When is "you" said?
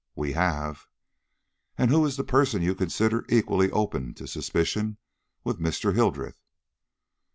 2.63-2.73